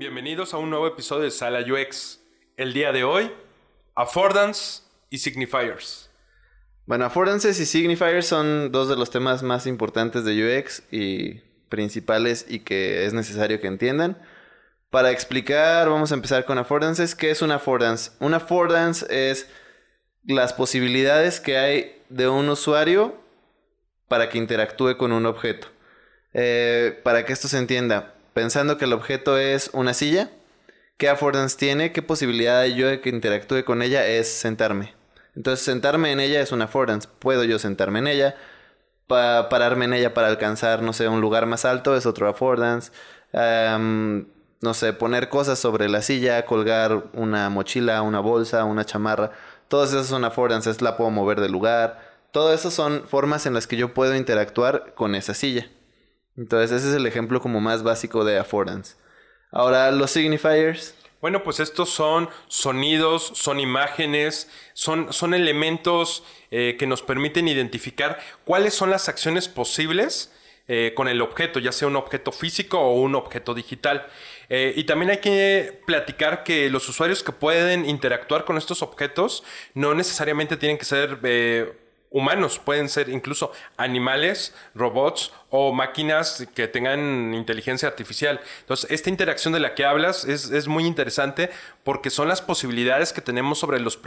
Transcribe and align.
Bienvenidos 0.00 0.54
a 0.54 0.56
un 0.56 0.70
nuevo 0.70 0.86
episodio 0.86 1.24
de 1.24 1.30
Sala 1.30 1.60
UX. 1.60 2.20
El 2.56 2.72
día 2.72 2.90
de 2.90 3.04
hoy, 3.04 3.30
affordance 3.94 4.80
y 5.10 5.18
signifiers. 5.18 6.08
Bueno, 6.86 7.04
affordances 7.04 7.60
y 7.60 7.66
signifiers 7.66 8.26
son 8.26 8.72
dos 8.72 8.88
de 8.88 8.96
los 8.96 9.10
temas 9.10 9.42
más 9.42 9.66
importantes 9.66 10.24
de 10.24 10.58
UX 10.58 10.84
y 10.90 11.42
principales 11.68 12.46
y 12.48 12.60
que 12.60 13.04
es 13.04 13.12
necesario 13.12 13.60
que 13.60 13.66
entiendan. 13.66 14.16
Para 14.88 15.10
explicar, 15.10 15.90
vamos 15.90 16.12
a 16.12 16.14
empezar 16.14 16.46
con 16.46 16.56
affordances. 16.56 17.14
¿Qué 17.14 17.30
es 17.30 17.42
un 17.42 17.50
affordance? 17.50 18.12
Un 18.20 18.32
affordance 18.32 19.04
es 19.10 19.50
las 20.24 20.54
posibilidades 20.54 21.40
que 21.40 21.58
hay 21.58 22.02
de 22.08 22.26
un 22.26 22.48
usuario 22.48 23.20
para 24.08 24.30
que 24.30 24.38
interactúe 24.38 24.96
con 24.96 25.12
un 25.12 25.26
objeto. 25.26 25.66
Eh, 26.32 26.98
para 27.04 27.26
que 27.26 27.34
esto 27.34 27.48
se 27.48 27.58
entienda, 27.58 28.14
pensando 28.40 28.78
que 28.78 28.86
el 28.86 28.94
objeto 28.94 29.36
es 29.36 29.68
una 29.74 29.92
silla, 29.92 30.30
¿qué 30.96 31.10
affordance 31.10 31.58
tiene? 31.58 31.92
¿Qué 31.92 32.00
posibilidad 32.00 32.64
yo 32.64 32.88
de 32.88 33.02
que 33.02 33.10
interactúe 33.10 33.64
con 33.66 33.82
ella 33.82 34.06
es 34.06 34.32
sentarme? 34.32 34.94
Entonces, 35.36 35.62
sentarme 35.62 36.10
en 36.10 36.20
ella 36.20 36.40
es 36.40 36.50
una 36.50 36.64
affordance. 36.64 37.06
Puedo 37.18 37.44
yo 37.44 37.58
sentarme 37.58 37.98
en 37.98 38.06
ella, 38.06 38.36
pararme 39.06 39.84
en 39.84 39.92
ella 39.92 40.14
para 40.14 40.28
alcanzar, 40.28 40.80
no 40.80 40.94
sé, 40.94 41.06
un 41.06 41.20
lugar 41.20 41.44
más 41.44 41.66
alto 41.66 41.94
es 41.94 42.06
otro 42.06 42.30
affordance. 42.30 42.92
no 43.34 44.72
sé, 44.72 44.94
poner 44.94 45.28
cosas 45.28 45.58
sobre 45.58 45.90
la 45.90 46.00
silla, 46.00 46.46
colgar 46.46 47.10
una 47.12 47.50
mochila, 47.50 48.00
una 48.00 48.20
bolsa, 48.20 48.64
una 48.64 48.86
chamarra. 48.86 49.32
Todas 49.68 49.90
esas 49.90 50.06
son 50.06 50.24
affordances, 50.24 50.80
la 50.80 50.96
puedo 50.96 51.10
mover 51.10 51.42
de 51.42 51.50
lugar. 51.50 52.00
Todo 52.32 52.54
eso 52.54 52.70
son 52.70 53.06
formas 53.06 53.44
en 53.44 53.52
las 53.52 53.66
que 53.66 53.76
yo 53.76 53.92
puedo 53.92 54.16
interactuar 54.16 54.94
con 54.94 55.14
esa 55.14 55.34
silla. 55.34 55.68
Entonces 56.40 56.72
ese 56.72 56.88
es 56.88 56.94
el 56.94 57.06
ejemplo 57.06 57.38
como 57.42 57.60
más 57.60 57.82
básico 57.82 58.24
de 58.24 58.38
affordance. 58.38 58.96
Ahora 59.52 59.90
los 59.90 60.10
signifiers. 60.10 60.94
Bueno, 61.20 61.42
pues 61.42 61.60
estos 61.60 61.90
son 61.90 62.30
sonidos, 62.48 63.32
son 63.34 63.60
imágenes, 63.60 64.50
son, 64.72 65.12
son 65.12 65.34
elementos 65.34 66.24
eh, 66.50 66.76
que 66.78 66.86
nos 66.86 67.02
permiten 67.02 67.46
identificar 67.46 68.18
cuáles 68.46 68.72
son 68.72 68.88
las 68.88 69.10
acciones 69.10 69.48
posibles 69.48 70.32
eh, 70.66 70.94
con 70.96 71.08
el 71.08 71.20
objeto, 71.20 71.58
ya 71.58 71.72
sea 71.72 71.88
un 71.88 71.96
objeto 71.96 72.32
físico 72.32 72.80
o 72.80 72.94
un 73.02 73.16
objeto 73.16 73.52
digital. 73.52 74.06
Eh, 74.48 74.72
y 74.74 74.84
también 74.84 75.10
hay 75.10 75.18
que 75.18 75.82
platicar 75.84 76.42
que 76.42 76.70
los 76.70 76.88
usuarios 76.88 77.22
que 77.22 77.32
pueden 77.32 77.86
interactuar 77.86 78.46
con 78.46 78.56
estos 78.56 78.80
objetos 78.80 79.44
no 79.74 79.92
necesariamente 79.92 80.56
tienen 80.56 80.78
que 80.78 80.86
ser 80.86 81.18
humanos, 82.10 82.58
pueden 82.58 82.88
ser 82.88 83.08
incluso 83.08 83.52
animales, 83.76 84.54
robots 84.74 85.32
o 85.48 85.72
máquinas 85.72 86.46
que 86.54 86.66
tengan 86.68 87.32
inteligencia 87.34 87.88
artificial. 87.88 88.40
Entonces, 88.60 88.90
esta 88.90 89.08
interacción 89.08 89.52
de 89.52 89.60
la 89.60 89.74
que 89.74 89.84
hablas 89.84 90.24
es, 90.24 90.68
muy 90.68 90.84
interesante 90.84 91.50
porque 91.84 92.10
son 92.10 92.28
las 92.28 92.42
posibilidades 92.42 93.12
que 93.12 93.20
tenemos 93.20 93.58
sobre 93.58 93.80
los, 93.80 93.98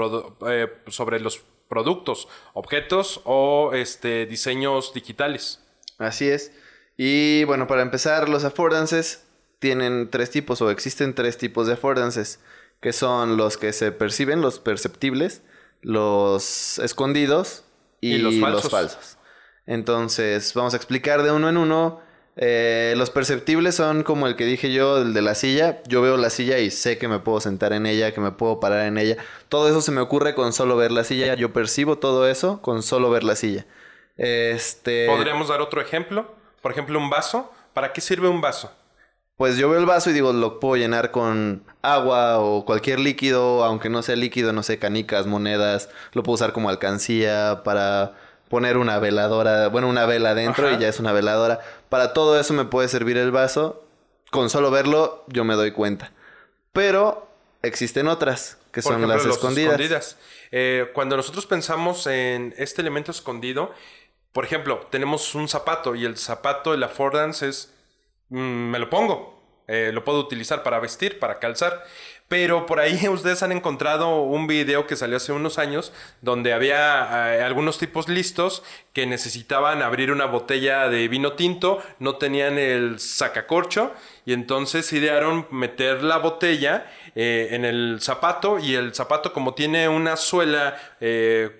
eh, 0.48 0.68
sobre 0.88 1.20
los 1.20 1.42
productos, 1.70 2.28
objetos 2.54 3.22
o 3.23 3.72
este, 3.73 4.26
diseños 4.26 4.94
digitales. 4.94 5.62
Así 5.98 6.30
es. 6.30 6.52
Y 6.98 7.44
bueno, 7.45 7.67
para 7.67 7.82
empezar, 7.82 8.30
los 8.30 8.44
affordances 8.44 9.26
tienen 9.60 10.10
tres 10.10 10.30
tipos 10.30 10.62
o 10.62 10.70
existen 10.70 11.16
tres 11.16 11.38
tipos 11.38 11.67
de 11.67 11.73
affordances, 11.73 12.39
que 12.82 12.92
son 12.92 13.38
los 13.38 13.58
que 13.58 13.72
se 13.72 13.92
perciben, 13.92 14.42
los 14.42 14.60
perceptibles, 14.60 15.42
los 15.82 16.80
escondidos 16.80 17.64
y, 18.11 18.17
los, 18.17 18.39
falsos. 18.39 19.17
Entonces, 19.65 20.53
vamos 20.53 20.73
a 20.73 20.77
explicar 20.77 21.23
de 21.23 21.31
uno 21.31 21.49
en 21.49 21.58
uno. 21.58 22.02
Eh, 22.36 22.95
los 22.97 23.11
perceptibles 23.11 23.75
son 23.75 24.02
como 24.03 24.25
el 24.25 24.36
que 24.36 24.45
dije 24.45 24.73
yo, 24.73 24.97
el 24.97 25.14
de 25.14 25.21
la 25.21 25.36
silla. 25.36 25.81
Yo 25.87 26.02
veo 26.02 26.17
la 26.17 26.30
silla 26.30 26.59
y 26.59 26.71
sé 26.71 26.97
que 26.97 27.08
me 27.08 27.19
puedo 27.19 27.39
sentar 27.39 27.73
en 27.73 27.86
ella, 27.86 28.14
que 28.14 28.21
me 28.21 28.31
puedo 28.31 28.59
parar 28.59 28.86
en 28.87 28.97
ella. 28.97 29.17
Todo 29.49 29.69
eso 29.69 29.81
se 29.81 29.91
me 29.91 30.02
ocurre 30.02 30.36
con 30.36 30.53
solo 30.53 30.75
ver 30.75 30.91
la 30.91 31.03
silla. 31.03 31.36
Yo 31.36 31.53
percibo 31.53 31.97
todo 31.97 32.27
eso 32.27 32.61
con 32.61 32.83
solo 32.83 33.09
ver 33.09 33.23
la 33.23 33.36
silla. 33.36 33.65
Este... 34.17 35.08
¿Podríamos 35.08 35.47
dar 35.47 35.61
otro 35.61 35.81
ejemplo? 35.81 36.33
Por 36.61 36.71
ejemplo, 36.71 36.99
un 36.99 37.09
vaso. 37.09 37.52
¿Para 37.73 37.93
qué 37.93 38.02
sirve 38.02 38.27
un 38.27 38.41
vaso? 38.41 38.71
Pues 39.36 39.58
yo 39.58 39.70
veo 39.70 39.80
el 39.80 39.86
vaso 39.86 40.11
y 40.11 40.14
digo, 40.14 40.32
lo 40.32 40.60
puedo 40.60 40.76
llenar 40.76 41.11
con 41.11 41.64
agua 41.82 42.39
o 42.39 42.66
cualquier 42.66 42.99
líquido, 42.99 43.64
aunque 43.64 43.89
no 43.89 44.04
sea 44.04 44.16
líquido, 44.16 44.54
no 44.54 44.61
sé, 44.61 44.77
canicas, 44.77 45.26
monedas, 45.26 45.89
lo 46.14 46.21
puedo 46.21 46.36
usar 46.36 46.54
como 46.54 46.70
alcancía 46.70 47.61
para 47.64 48.14
poner 48.48 48.77
una 48.77 48.99
veladora, 48.99 49.70
bueno, 49.70 49.89
una 49.89 50.05
vela 50.05 50.36
dentro 50.36 50.71
y 50.71 50.77
ya 50.77 50.88
es 50.88 50.99
una 50.99 51.11
veladora. 51.11 51.60
Para 51.89 52.14
todo 52.14 52.39
eso 52.39 52.54
me 52.54 52.66
puede 52.66 52.88
servir 52.88 53.17
el 53.17 53.32
vaso. 53.32 53.83
Con 54.30 54.49
solo 54.49 54.70
verlo 54.70 55.23
yo 55.27 55.44
me 55.44 55.55
doy 55.55 55.71
cuenta. 55.71 56.11
Pero 56.71 57.27
existen 57.64 58.08
otras, 58.08 58.58
que 58.71 58.83
son 58.83 59.08
las 59.08 59.26
escondidas. 59.26 60.17
Eh, 60.52 60.92
cuando 60.94 61.17
nosotros 61.17 61.48
pensamos 61.48 62.05
en 62.05 62.54
este 62.58 62.82
elemento 62.82 63.10
escondido, 63.10 63.73
por 64.32 64.45
ejemplo, 64.45 64.88
tenemos 64.92 65.33
un 65.33 65.48
zapato 65.48 65.95
y 65.95 66.05
el 66.05 66.17
zapato, 66.17 66.76
el 66.76 66.83
affordance 66.83 67.48
es 67.48 67.73
Mm, 68.33 68.71
me 68.71 68.80
lo 68.80 68.89
pongo. 68.89 69.33
Eh, 69.67 69.92
lo 69.94 70.04
puedo 70.04 70.20
utilizar 70.20 70.64
para 70.64 70.80
vestir, 70.80 71.20
para 71.20 71.39
calzar. 71.39 71.83
Pero 72.27 72.66
por 72.66 72.80
ahí 72.80 73.08
ustedes 73.10 73.44
han 73.44 73.52
encontrado 73.52 74.21
un 74.21 74.48
video 74.48 74.88
que 74.88 74.95
salió 74.95 75.17
hace 75.17 75.32
unos 75.33 75.60
años 75.60 75.94
donde 76.21 76.52
había 76.52 77.36
eh, 77.36 77.44
algunos 77.44 77.77
tipos 77.77 78.10
listos 78.10 78.64
que 78.92 79.05
necesitaban 79.05 79.83
abrir 79.83 80.11
una 80.11 80.26
botella 80.26 80.89
de 80.89 81.08
vino 81.08 81.33
tinto, 81.33 81.82
no 81.99 82.16
tenían 82.16 82.58
el 82.58 82.99
sacacorcho 82.99 83.94
y 84.26 84.33
entonces 84.33 84.92
idearon 84.94 85.48
meter 85.52 86.02
la 86.04 86.17
botella 86.17 86.92
eh, 87.15 87.50
en 87.52 87.65
el 87.65 88.00
zapato 88.02 88.58
y 88.58 88.73
el 88.73 88.95
zapato 88.95 89.32
como 89.32 89.54
tiene 89.54 89.88
una 89.89 90.17
suela 90.17 90.77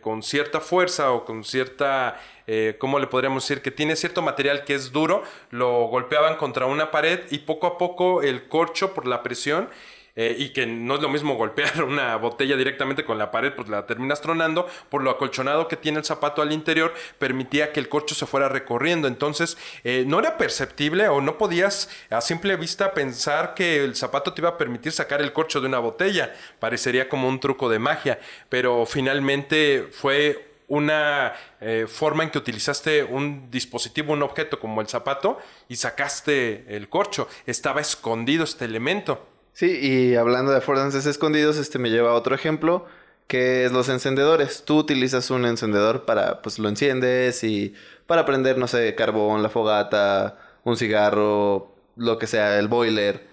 con 0.01 0.23
cierta 0.23 0.59
fuerza 0.59 1.11
o 1.11 1.25
con 1.25 1.44
cierta 1.44 2.19
eh, 2.47 2.75
¿cómo 2.79 2.99
le 2.99 3.07
podríamos 3.07 3.43
decir? 3.43 3.61
Que 3.61 3.71
tiene 3.71 3.95
cierto 3.95 4.21
material 4.21 4.63
que 4.63 4.75
es 4.75 4.91
duro, 4.91 5.23
lo 5.49 5.85
golpeaban 5.87 6.37
contra 6.37 6.65
una 6.65 6.91
pared 6.91 7.21
y 7.31 7.39
poco 7.39 7.67
a 7.67 7.77
poco 7.77 8.21
el 8.21 8.47
corcho 8.47 8.93
por 8.93 9.07
la 9.07 9.23
presión 9.23 9.69
eh, 10.15 10.35
y 10.37 10.49
que 10.49 10.67
no 10.67 10.95
es 10.95 11.01
lo 11.01 11.09
mismo 11.09 11.35
golpear 11.35 11.83
una 11.87 12.15
botella 12.17 12.55
directamente 12.55 13.03
con 13.03 13.17
la 13.17 13.31
pared, 13.31 13.51
pues 13.53 13.67
la 13.67 13.85
terminas 13.87 14.21
tronando, 14.21 14.67
por 14.89 15.01
lo 15.01 15.09
acolchonado 15.09 15.67
que 15.67 15.75
tiene 15.75 15.97
el 15.97 16.05
zapato 16.05 16.41
al 16.41 16.51
interior, 16.51 16.93
permitía 17.17 17.71
que 17.71 17.79
el 17.79 17.89
corcho 17.89 18.13
se 18.13 18.27
fuera 18.27 18.47
recorriendo. 18.47 19.07
Entonces, 19.07 19.57
eh, 19.83 20.03
no 20.05 20.19
era 20.19 20.37
perceptible 20.37 21.07
o 21.07 21.19
no 21.19 21.37
podías 21.37 21.89
a 22.11 22.21
simple 22.21 22.55
vista 22.57 22.93
pensar 22.93 23.55
que 23.55 23.83
el 23.83 23.95
zapato 23.95 24.33
te 24.33 24.41
iba 24.41 24.49
a 24.49 24.57
permitir 24.57 24.91
sacar 24.91 25.21
el 25.21 25.33
corcho 25.33 25.61
de 25.61 25.67
una 25.67 25.79
botella. 25.79 26.33
Parecería 26.59 27.09
como 27.09 27.27
un 27.27 27.39
truco 27.39 27.69
de 27.69 27.79
magia, 27.79 28.19
pero 28.49 28.85
finalmente 28.85 29.87
fue 29.91 30.53
una 30.73 31.34
eh, 31.61 31.85
forma 31.88 32.23
en 32.23 32.31
que 32.31 32.39
utilizaste 32.39 33.03
un 33.03 33.51
dispositivo, 33.51 34.13
un 34.13 34.23
objeto 34.23 34.59
como 34.59 34.81
el 34.81 34.88
zapato 34.88 35.38
y 35.69 35.75
sacaste 35.75 36.66
el 36.75 36.89
corcho. 36.89 37.28
Estaba 37.45 37.79
escondido 37.79 38.44
este 38.44 38.66
elemento. 38.66 39.23
Sí, 39.53 39.67
y 39.79 40.16
hablando 40.16 40.51
de 40.51 40.57
affordances 40.57 41.06
escondidos, 41.06 41.57
este 41.57 41.78
me 41.78 41.91
lleva 41.91 42.09
a 42.09 42.13
otro 42.16 42.34
ejemplo, 42.34 42.88
que 43.28 43.66
es 43.66 43.72
los 43.72 43.88
encendedores. 43.88 44.63
Tú 44.66 44.79
utilizas 44.79 45.29
un 45.29 45.45
encendedor 45.45 46.06
para, 46.06 46.41
pues 46.41 46.57
lo 46.57 46.69
enciendes 46.69 47.44
y 47.44 47.75
para 48.07 48.25
prender, 48.25 48.57
no 48.57 48.67
sé, 48.67 48.96
carbón, 48.96 49.43
la 49.43 49.49
fogata, 49.49 50.40
un 50.64 50.75
cigarro, 50.75 51.75
lo 51.96 52.17
que 52.17 52.25
sea, 52.25 52.58
el 52.58 52.67
boiler. 52.67 53.28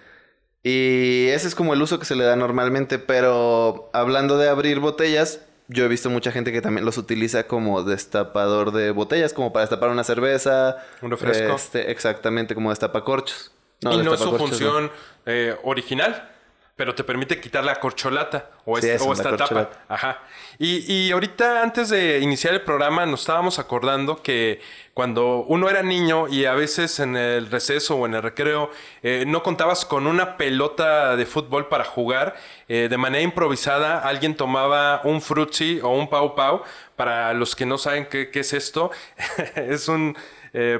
Y 0.61 1.29
ese 1.29 1.47
es 1.47 1.55
como 1.55 1.73
el 1.73 1.81
uso 1.81 1.97
que 1.97 2.05
se 2.05 2.15
le 2.15 2.23
da 2.23 2.35
normalmente, 2.35 2.99
pero 2.99 3.89
hablando 3.93 4.37
de 4.37 4.47
abrir 4.47 4.79
botellas, 4.79 5.41
yo 5.71 5.85
he 5.85 5.87
visto 5.87 6.09
mucha 6.09 6.31
gente 6.31 6.51
que 6.51 6.61
también 6.61 6.85
los 6.85 6.97
utiliza 6.97 7.47
como 7.47 7.83
destapador 7.83 8.71
de 8.71 8.91
botellas, 8.91 9.33
como 9.33 9.53
para 9.53 9.63
destapar 9.63 9.89
una 9.89 10.03
cerveza. 10.03 10.77
Un 11.01 11.11
refresco. 11.11 11.55
Este, 11.55 11.91
exactamente, 11.91 12.53
como 12.53 12.69
destapacorchos. 12.69 13.51
No, 13.81 13.93
y 13.93 14.03
no 14.03 14.13
es 14.13 14.19
su 14.19 14.37
función 14.37 14.91
eh, 15.25 15.55
original, 15.63 16.29
pero 16.75 16.95
te 16.95 17.03
permite 17.03 17.39
quitar 17.39 17.63
la 17.63 17.79
corcholata 17.79 18.51
o, 18.65 18.77
esta 18.77 19.35
tapa. 19.37 19.69
Ajá. 19.87 20.19
Y, 20.57 20.91
y 20.91 21.11
ahorita, 21.11 21.61
antes 21.61 21.89
de 21.89 22.19
iniciar 22.19 22.53
el 22.53 22.61
programa, 22.61 23.05
nos 23.05 23.21
estábamos 23.21 23.59
acordando 23.59 24.21
que 24.21 24.61
cuando 24.93 25.43
uno 25.47 25.69
era 25.69 25.83
niño 25.83 26.27
y 26.27 26.45
a 26.45 26.53
veces 26.53 26.99
en 26.99 27.15
el 27.15 27.49
receso 27.49 27.95
o 27.95 28.05
en 28.05 28.13
el 28.13 28.21
recreo 28.21 28.71
eh, 29.03 29.23
no 29.25 29.41
contabas 29.41 29.85
con 29.85 30.05
una 30.05 30.37
pelota 30.37 31.15
de 31.15 31.25
fútbol 31.25 31.67
para 31.67 31.85
jugar, 31.85 32.35
eh, 32.67 32.87
de 32.89 32.97
manera 32.97 33.23
improvisada 33.23 33.99
alguien 33.99 34.35
tomaba 34.35 35.01
un 35.03 35.21
frutzi 35.21 35.79
o 35.81 35.89
un 35.89 36.09
pau 36.09 36.35
pau. 36.35 36.63
Para 36.95 37.33
los 37.33 37.55
que 37.55 37.65
no 37.65 37.77
saben 37.79 38.05
qué, 38.05 38.29
qué 38.29 38.41
es 38.41 38.53
esto, 38.53 38.91
es 39.55 39.87
un 39.87 40.15
eh, 40.53 40.79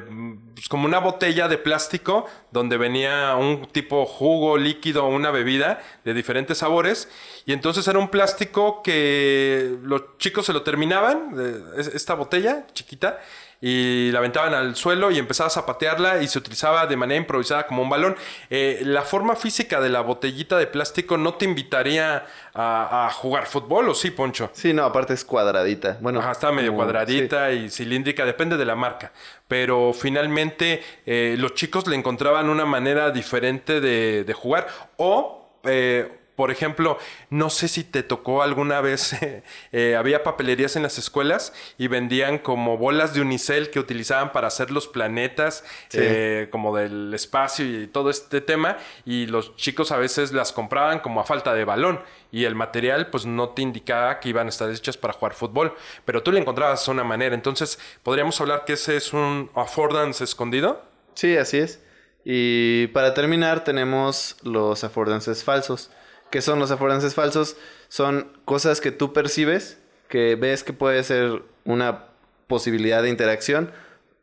pues 0.53 0.67
como 0.67 0.85
una 0.85 0.99
botella 0.99 1.47
de 1.47 1.57
plástico 1.57 2.25
donde 2.51 2.77
venía 2.77 3.35
un 3.35 3.67
tipo 3.67 4.05
jugo 4.05 4.57
líquido, 4.57 5.07
una 5.07 5.31
bebida 5.31 5.81
de 6.03 6.13
diferentes 6.13 6.57
sabores. 6.57 7.09
Y 7.45 7.53
entonces 7.53 7.87
era 7.87 7.97
un 7.97 8.09
plástico 8.09 8.83
que 8.83 9.77
los 9.83 10.17
chicos 10.17 10.45
se 10.45 10.53
lo 10.53 10.63
terminaban, 10.63 11.35
esta 11.77 12.13
botella 12.13 12.67
chiquita, 12.73 13.19
y 13.61 14.11
la 14.11 14.19
aventaban 14.19 14.55
al 14.55 14.75
suelo 14.75 15.11
y 15.11 15.19
empezabas 15.19 15.55
a 15.55 15.65
patearla 15.67 16.23
y 16.23 16.27
se 16.27 16.39
utilizaba 16.39 16.87
de 16.87 16.97
manera 16.97 17.19
improvisada 17.19 17.67
como 17.67 17.83
un 17.83 17.89
balón. 17.89 18.15
Eh, 18.49 18.81
la 18.83 19.03
forma 19.03 19.35
física 19.35 19.79
de 19.79 19.89
la 19.89 20.01
botellita 20.01 20.57
de 20.57 20.65
plástico 20.65 21.15
no 21.17 21.35
te 21.35 21.45
invitaría 21.45 22.25
a, 22.53 23.09
jugar 23.13 23.45
fútbol, 23.45 23.89
¿o 23.89 23.93
sí, 23.93 24.11
Poncho? 24.11 24.49
Sí, 24.53 24.73
no, 24.73 24.83
aparte 24.83 25.13
es 25.13 25.23
cuadradita. 25.23 25.97
Bueno, 26.01 26.19
Ajá, 26.19 26.31
está 26.31 26.51
medio 26.51 26.73
cuadradita 26.73 27.51
y 27.51 27.69
cilíndrica, 27.69 28.25
depende 28.25 28.57
de 28.57 28.65
la 28.65 28.75
marca. 28.75 29.11
Pero 29.47 29.93
finalmente 29.93 30.83
eh, 31.05 31.35
los 31.37 31.53
chicos 31.53 31.87
le 31.87 31.95
encontraban 31.95 32.49
una 32.49 32.65
manera 32.65 33.11
diferente 33.11 33.79
de, 33.79 34.23
de 34.23 34.33
jugar 34.33 34.67
o... 34.97 35.37
Eh, 35.63 36.17
por 36.41 36.49
ejemplo, 36.49 36.97
no 37.29 37.51
sé 37.51 37.67
si 37.67 37.83
te 37.83 38.01
tocó 38.01 38.41
alguna 38.41 38.81
vez, 38.81 39.15
eh, 39.71 39.95
había 39.95 40.23
papelerías 40.23 40.75
en 40.75 40.81
las 40.81 40.97
escuelas 40.97 41.53
y 41.77 41.87
vendían 41.87 42.39
como 42.39 42.79
bolas 42.79 43.13
de 43.13 43.21
unicel 43.21 43.69
que 43.69 43.77
utilizaban 43.77 44.31
para 44.31 44.47
hacer 44.47 44.71
los 44.71 44.87
planetas, 44.87 45.63
eh, 45.93 46.47
como 46.49 46.75
del 46.75 47.13
espacio 47.13 47.83
y 47.83 47.85
todo 47.85 48.09
este 48.09 48.41
tema, 48.41 48.79
y 49.05 49.27
los 49.27 49.55
chicos 49.55 49.91
a 49.91 49.97
veces 49.97 50.31
las 50.31 50.51
compraban 50.51 51.01
como 51.01 51.21
a 51.21 51.25
falta 51.25 51.53
de 51.53 51.63
balón 51.63 52.01
y 52.31 52.45
el 52.45 52.55
material 52.55 53.11
pues 53.11 53.27
no 53.27 53.49
te 53.49 53.61
indicaba 53.61 54.19
que 54.19 54.29
iban 54.29 54.47
a 54.47 54.49
estar 54.49 54.67
hechas 54.67 54.97
para 54.97 55.13
jugar 55.13 55.35
fútbol, 55.35 55.75
pero 56.05 56.23
tú 56.23 56.31
le 56.31 56.39
encontrabas 56.39 56.87
una 56.87 57.03
manera. 57.03 57.35
Entonces, 57.35 57.77
¿podríamos 58.01 58.41
hablar 58.41 58.65
que 58.65 58.73
ese 58.73 58.97
es 58.97 59.13
un 59.13 59.51
affordance 59.53 60.23
escondido? 60.23 60.81
Sí, 61.13 61.37
así 61.37 61.59
es. 61.59 61.83
Y 62.25 62.87
para 62.87 63.13
terminar 63.13 63.63
tenemos 63.63 64.37
los 64.41 64.83
affordances 64.83 65.43
falsos. 65.43 65.91
¿Qué 66.31 66.41
son 66.41 66.59
los 66.59 66.71
affordances 66.71 67.13
falsos? 67.13 67.57
Son 67.89 68.31
cosas 68.45 68.81
que 68.81 68.91
tú 68.91 69.13
percibes, 69.13 69.77
que 70.07 70.35
ves 70.35 70.63
que 70.63 70.73
puede 70.73 71.03
ser 71.03 71.43
una 71.65 72.05
posibilidad 72.47 73.03
de 73.03 73.09
interacción, 73.09 73.71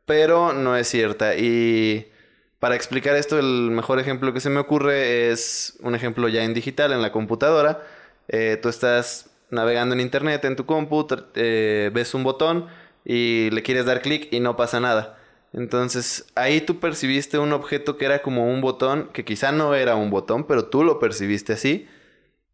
pero 0.06 0.52
no 0.52 0.76
es 0.76 0.88
cierta. 0.88 1.36
Y 1.36 2.10
para 2.58 2.74
explicar 2.74 3.14
esto, 3.14 3.38
el 3.38 3.70
mejor 3.70 4.00
ejemplo 4.00 4.32
que 4.32 4.40
se 4.40 4.50
me 4.50 4.58
ocurre 4.58 5.30
es 5.30 5.76
un 5.80 5.94
ejemplo 5.94 6.28
ya 6.28 6.44
en 6.44 6.54
digital, 6.54 6.92
en 6.92 7.02
la 7.02 7.12
computadora. 7.12 7.86
Eh, 8.28 8.58
tú 8.60 8.68
estás 8.68 9.30
navegando 9.50 9.94
en 9.94 10.00
internet 10.00 10.44
en 10.44 10.56
tu 10.56 10.66
compu, 10.66 11.06
eh, 11.34 11.90
ves 11.92 12.14
un 12.14 12.24
botón 12.24 12.66
y 13.04 13.50
le 13.50 13.62
quieres 13.62 13.86
dar 13.86 14.02
clic 14.02 14.28
y 14.32 14.40
no 14.40 14.56
pasa 14.56 14.80
nada. 14.80 15.18
Entonces 15.52 16.26
ahí 16.34 16.60
tú 16.60 16.80
percibiste 16.80 17.38
un 17.38 17.52
objeto 17.52 17.96
que 17.96 18.04
era 18.04 18.20
como 18.22 18.50
un 18.52 18.60
botón, 18.60 19.10
que 19.12 19.24
quizá 19.24 19.52
no 19.52 19.74
era 19.74 19.94
un 19.96 20.10
botón, 20.10 20.44
pero 20.44 20.66
tú 20.66 20.84
lo 20.84 20.98
percibiste 20.98 21.52
así. 21.54 21.88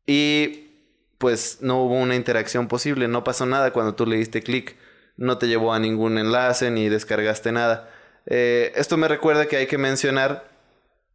Y 0.06 0.70
pues 1.18 1.58
no 1.60 1.82
hubo 1.82 1.94
una 1.94 2.16
interacción 2.16 2.68
posible, 2.68 3.08
no 3.08 3.24
pasó 3.24 3.46
nada 3.46 3.72
cuando 3.72 3.94
tú 3.94 4.06
le 4.06 4.16
diste 4.16 4.42
clic, 4.42 4.76
no 5.16 5.38
te 5.38 5.46
llevó 5.46 5.72
a 5.72 5.78
ningún 5.78 6.18
enlace 6.18 6.70
ni 6.70 6.88
descargaste 6.88 7.52
nada. 7.52 7.90
Eh, 8.26 8.72
esto 8.76 8.96
me 8.96 9.08
recuerda 9.08 9.46
que 9.46 9.56
hay 9.56 9.66
que 9.66 9.78
mencionar 9.78 10.48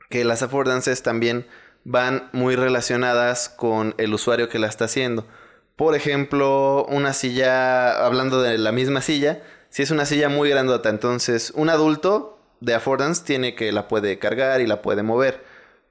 que 0.09 0.23
las 0.23 0.41
affordances 0.41 1.03
también 1.03 1.45
van 1.83 2.29
muy 2.33 2.55
relacionadas 2.55 3.49
con 3.49 3.95
el 3.97 4.13
usuario 4.13 4.49
que 4.49 4.59
la 4.59 4.67
está 4.67 4.85
haciendo. 4.85 5.27
Por 5.75 5.95
ejemplo, 5.95 6.85
una 6.89 7.13
silla, 7.13 8.05
hablando 8.05 8.41
de 8.41 8.57
la 8.57 8.71
misma 8.71 9.01
silla, 9.01 9.43
si 9.69 9.83
es 9.83 9.91
una 9.91 10.05
silla 10.05 10.27
muy 10.29 10.49
grandota, 10.49 10.89
entonces 10.89 11.51
un 11.55 11.69
adulto 11.69 12.39
de 12.59 12.73
affordance 12.73 13.23
tiene 13.23 13.55
que 13.55 13.71
la 13.71 13.87
puede 13.87 14.19
cargar 14.19 14.61
y 14.61 14.67
la 14.67 14.81
puede 14.81 15.03
mover. 15.03 15.43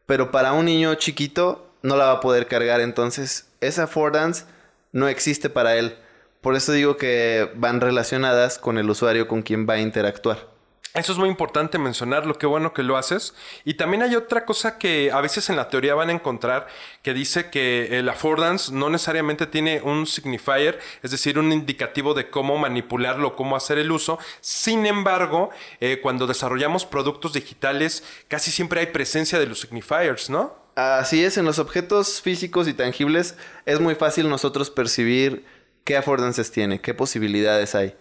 Pero 0.07 0.31
para 0.31 0.53
un 0.53 0.67
niño 0.67 0.95
chiquito 0.97 1.68
no 1.83 1.97
la 1.97 2.07
va 2.07 2.13
a 2.13 2.21
poder 2.21 2.47
cargar. 2.47 2.81
Entonces, 2.81 3.49
esa 3.61 3.85
affordance 3.85 4.45
no 4.93 5.09
existe 5.09 5.51
para 5.51 5.77
él. 5.77 5.97
Por 6.41 6.55
eso 6.55 6.73
digo 6.73 6.97
que 6.97 7.51
van 7.57 7.81
relacionadas 7.81 8.59
con 8.59 8.79
el 8.79 8.89
usuario 8.89 9.29
con 9.29 9.43
quien 9.43 9.69
va 9.69 9.75
a 9.75 9.81
interactuar. 9.81 10.59
Eso 10.95 11.13
es 11.13 11.19
muy 11.19 11.29
importante 11.29 11.79
mencionarlo, 11.79 12.39
qué 12.39 12.47
bueno 12.47 12.73
que 12.73 12.83
lo 12.83 12.97
haces. 12.97 13.35
Y 13.65 13.75
también 13.75 14.03
hay 14.03 14.17
otra 14.17 14.45
cosa 14.47 14.79
que 14.79 15.13
a 15.13 15.21
veces 15.21 15.49
en 15.51 15.57
la 15.57 15.69
teoría 15.69 15.95
van 15.95 16.09
a 16.09 16.13
encontrar 16.13 16.67
que 17.03 17.13
dice 17.13 17.51
que 17.51 17.99
el 17.99 18.09
affordance 18.09 18.73
no 18.73 18.89
necesariamente 18.89 19.47
tiene 19.47 19.83
un 19.83 20.07
signifier, 20.07 20.81
es 21.03 21.11
decir, 21.11 21.39
un 21.39 21.53
indicativo 21.53 22.15
de 22.15 22.31
cómo 22.31 22.57
manipularlo, 22.57 23.37
cómo 23.37 23.55
hacer 23.55 23.79
el 23.79 23.93
uso. 23.93 24.19
Sin 24.41 24.87
embargo, 24.87 25.51
eh, 25.81 26.01
cuando 26.03 26.27
desarrollamos 26.27 26.87
productos 26.87 27.35
digitales, 27.35 28.03
casi 28.27 28.51
siempre 28.51 28.81
hay 28.81 28.87
presencia 28.87 29.39
de 29.39 29.47
los 29.47 29.61
signifiers, 29.61 30.31
¿no? 30.31 30.57
Así 30.79 31.25
es, 31.25 31.37
en 31.37 31.45
los 31.45 31.59
objetos 31.59 32.21
físicos 32.23 32.69
y 32.69 32.73
tangibles 32.73 33.35
es 33.67 33.81
muy 33.81 33.97
fácil 33.97 34.29
nosotros 34.29 34.71
percibir 34.71 35.45
qué 35.83 35.97
affordances 35.97 36.53
tiene, 36.53 36.81
qué 36.81 36.95
posibilidades 36.95 37.75
hay. 37.75 37.97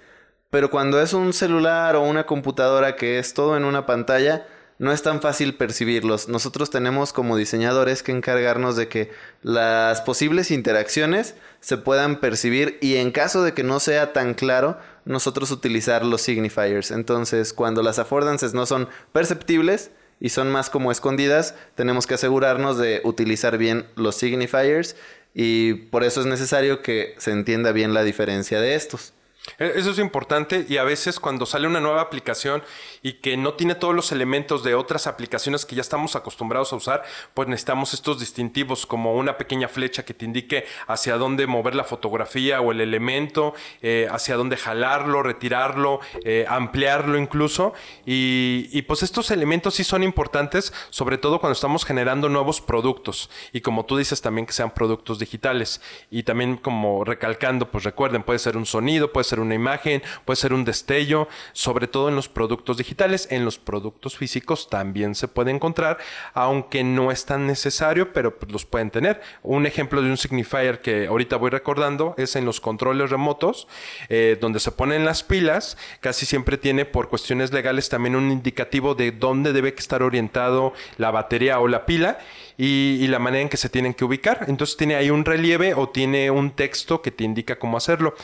Pero 0.52 0.70
cuando 0.70 1.02
es 1.02 1.14
un 1.14 1.34
celular 1.34 1.96
o 1.96 2.04
una 2.04 2.28
computadora 2.28 2.96
que 2.96 3.18
es 3.18 3.34
todo 3.34 3.58
en 3.58 3.66
una 3.66 3.88
pantalla, 3.88 4.46
no 4.78 4.92
es 4.92 5.02
tan 5.02 5.24
fácil 5.24 5.56
percibirlos. 5.56 6.30
Nosotros 6.30 6.70
tenemos 6.70 7.14
como 7.14 7.36
diseñadores 7.36 8.04
que 8.04 8.12
encargarnos 8.12 8.76
de 8.76 8.88
que 8.90 9.10
las 9.42 10.02
posibles 10.02 10.52
interacciones 10.52 11.34
se 11.62 11.78
puedan 11.78 12.20
percibir 12.20 12.78
y 12.80 12.98
en 12.98 13.10
caso 13.10 13.42
de 13.42 13.56
que 13.56 13.64
no 13.64 13.80
sea 13.80 14.14
tan 14.14 14.36
claro, 14.36 14.78
nosotros 15.04 15.50
utilizar 15.50 16.06
los 16.06 16.22
signifiers. 16.22 16.92
Entonces, 16.92 17.54
cuando 17.54 17.82
las 17.82 17.98
affordances 17.98 18.54
no 18.54 18.68
son 18.68 18.88
perceptibles, 19.14 19.90
y 20.20 20.30
son 20.30 20.52
más 20.52 20.70
como 20.70 20.92
escondidas, 20.92 21.56
tenemos 21.76 22.08
que 22.08 22.16
asegurarnos 22.16 22.78
de 22.78 23.02
utilizar 23.04 23.58
bien 23.58 23.86
los 23.96 24.16
signifiers 24.16 24.96
y 25.34 25.74
por 25.74 26.04
eso 26.04 26.22
es 26.22 26.26
necesario 26.26 26.82
que 26.82 27.16
se 27.18 27.32
entienda 27.32 27.72
bien 27.72 27.94
la 27.94 28.04
diferencia 28.04 28.60
de 28.60 28.76
estos. 28.76 29.14
E, 29.60 29.74
eso 29.76 29.92
es 29.92 30.00
importante 30.00 30.66
y 30.68 30.78
a 30.78 30.84
veces 30.84 31.20
cuando 31.20 31.46
sale 31.46 31.68
una 31.68 31.80
nueva 31.80 32.02
aplicación 32.02 32.64
y 33.02 33.14
que 33.14 33.38
no 33.38 33.54
tiene 33.54 33.76
todos 33.76 33.96
los 33.96 34.12
elementos 34.12 34.64
de 34.64 34.76
otras 34.76 35.08
aplicaciones 35.08 35.66
que 35.66 35.76
ya 35.76 35.82
estamos 35.82 36.16
acostumbrados 36.16 36.74
a 36.74 36.76
usar, 36.76 37.04
pues 37.34 37.48
necesitamos 37.48 37.94
estos 37.94 38.20
distintivos 38.20 38.86
como 38.86 39.16
una 39.16 39.38
pequeña 39.38 39.68
flecha 39.68 40.04
que 40.04 40.14
te 40.14 40.26
indique 40.26 40.66
hacia 40.88 41.18
dónde 41.18 41.48
mover 41.48 41.76
la 41.76 41.84
fotografía 41.84 42.62
o 42.62 42.72
el 42.72 42.82
elemento, 42.82 43.54
eh, 43.82 44.08
hacia 44.12 44.36
dónde 44.36 44.58
jalarlo, 44.58 45.24
retirarlo, 45.24 46.00
eh, 46.24 46.46
ampliarlo 46.48 47.18
incluso. 47.18 47.74
Y, 48.06 48.70
y 48.72 48.82
pues 48.84 49.04
estos 49.04 49.32
elementos 49.32 49.76
sí 49.76 49.84
son 49.84 50.04
importantes, 50.04 50.74
sobre 50.90 51.18
todo 51.18 51.40
cuando 51.40 51.54
estamos 51.54 51.86
generando 51.86 52.30
nuevos 52.30 52.62
productos 52.62 53.30
y 53.54 53.62
como 53.62 53.86
tú 53.86 53.98
dices 53.98 54.22
también 54.22 54.46
que 54.46 54.54
sean 54.54 54.72
productos 54.72 55.20
digitales 55.20 55.82
y 56.10 56.24
también 56.24 56.58
como 56.58 57.04
recalcando, 57.04 57.70
pues 57.72 57.84
recuerden, 57.84 58.24
puede 58.24 58.40
ser 58.40 58.58
un 58.58 58.66
sonido, 58.66 59.12
puede 59.12 59.24
ser 59.24 59.37
una 59.40 59.56
imagen, 59.56 60.02
puede 60.26 60.38
ser 60.38 60.54
un 60.54 60.66
destello, 60.66 61.28
sobre 61.54 61.88
todo 61.88 62.10
en 62.10 62.16
los 62.16 62.30
productos 62.30 62.78
digitales. 62.78 63.28
En 63.32 63.46
los 63.46 63.58
productos 63.58 64.18
físicos 64.18 64.70
también 64.70 65.16
se 65.16 65.28
puede 65.28 65.52
encontrar, 65.52 65.98
aunque 66.34 66.84
no 66.84 67.12
es 67.12 67.26
tan 67.26 67.48
necesario, 67.48 68.14
pero 68.14 68.38
pues, 68.38 68.52
los 68.52 68.66
pueden 68.66 68.92
tener. 68.92 69.22
Un 69.44 69.66
ejemplo 69.66 70.02
de 70.02 70.10
un 70.10 70.18
signifier 70.18 70.82
que 70.82 71.08
ahorita 71.08 71.38
voy 71.38 71.50
recordando 71.50 72.16
es 72.18 72.36
en 72.36 72.46
los 72.46 72.62
controles 72.62 73.10
remotos, 73.10 73.68
eh, 74.10 74.38
donde 74.40 74.60
se 74.60 74.72
ponen 74.72 75.06
las 75.06 75.24
pilas, 75.24 75.78
casi 76.00 76.26
siempre 76.26 76.58
tiene 76.58 76.86
por 76.86 77.10
cuestiones 77.10 77.52
legales 77.54 77.90
también 77.90 78.16
un 78.16 78.32
indicativo 78.32 78.96
de 78.96 79.12
dónde 79.12 79.54
debe 79.54 79.74
estar 79.78 80.02
orientado 80.04 80.74
la 80.98 81.12
batería 81.12 81.60
o 81.60 81.68
la 81.68 81.86
pila 81.86 82.20
y, 82.58 82.98
y, 83.00 83.08
la 83.08 83.20
manera 83.20 83.42
en 83.42 83.50
que 83.50 83.58
se 83.58 83.70
tienen 83.70 83.94
que 83.94 84.06
ubicar. 84.06 84.46
Entonces 84.48 84.78
tiene 84.78 84.96
ahí 84.96 85.10
un 85.10 85.26
relieve 85.26 85.74
o 85.74 85.90
tiene 85.90 86.32
un 86.32 86.52
texto 86.52 87.02
que 87.02 87.12
te 87.12 87.24
indica 87.24 87.60
cómo 87.60 87.78
hacerlo. 87.78 88.16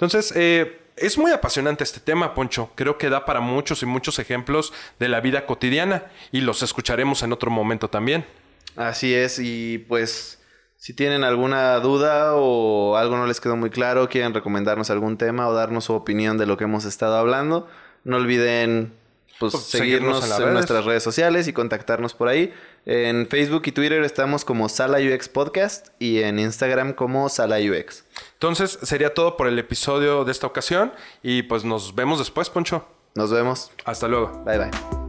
Entonces, 0.00 0.32
eh, 0.34 0.80
es 0.96 1.18
muy 1.18 1.30
apasionante 1.30 1.84
este 1.84 2.00
tema, 2.00 2.32
Poncho. 2.32 2.70
Creo 2.74 2.96
que 2.96 3.10
da 3.10 3.26
para 3.26 3.40
muchos 3.40 3.82
y 3.82 3.86
muchos 3.86 4.18
ejemplos 4.18 4.72
de 4.98 5.08
la 5.08 5.20
vida 5.20 5.44
cotidiana 5.44 6.04
y 6.32 6.40
los 6.40 6.62
escucharemos 6.62 7.22
en 7.22 7.34
otro 7.34 7.50
momento 7.50 7.90
también. 7.90 8.24
Así 8.76 9.14
es, 9.14 9.38
y 9.38 9.76
pues 9.88 10.40
si 10.76 10.94
tienen 10.94 11.22
alguna 11.22 11.78
duda 11.80 12.34
o 12.34 12.96
algo 12.96 13.18
no 13.18 13.26
les 13.26 13.42
quedó 13.42 13.56
muy 13.56 13.68
claro, 13.68 14.08
quieren 14.08 14.32
recomendarnos 14.32 14.88
algún 14.88 15.18
tema 15.18 15.46
o 15.48 15.52
darnos 15.52 15.84
su 15.84 15.92
opinión 15.92 16.38
de 16.38 16.46
lo 16.46 16.56
que 16.56 16.64
hemos 16.64 16.86
estado 16.86 17.18
hablando, 17.18 17.68
no 18.04 18.16
olviden 18.16 18.94
pues, 19.40 19.54
pues 19.54 19.64
seguirnos, 19.64 20.22
en, 20.22 20.52
nuestras 20.52 20.84
redes 20.84 21.02
sociales 21.02 21.48
y 21.48 21.54
contactarnos 21.54 22.12
por 22.12 22.28
ahí. 22.28 22.52
En 22.84 23.26
Facebook 23.26 23.62
y 23.64 23.72
Twitter 23.72 24.04
estamos 24.04 24.44
como 24.44 24.68
Sala 24.68 24.98
UX 24.98 25.30
Podcast 25.30 25.88
y 25.98 26.20
en 26.20 26.38
Instagram 26.38 26.92
como 26.92 27.28
Sala 27.30 27.56
UX. 27.56 28.04
Entonces 28.34 28.78
sería 28.82 29.14
todo 29.14 29.38
por 29.38 29.48
el 29.48 29.58
episodio 29.58 30.26
de 30.26 30.32
esta 30.32 30.46
ocasión 30.46 30.92
y 31.22 31.42
pues 31.42 31.64
nos 31.64 31.94
vemos 31.94 32.18
después, 32.18 32.50
Poncho. 32.50 32.86
Nos 33.14 33.32
vemos. 33.32 33.72
Hasta 33.86 34.06
luego. 34.08 34.44
Bye 34.44 34.58
bye. 34.58 34.99